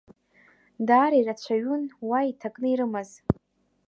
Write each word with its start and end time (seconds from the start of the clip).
Даара 0.87 1.17
ирацәаҩын 1.19 1.83
уа 2.07 2.19
иҭакны 2.29 2.67
ирымаз. 2.69 3.09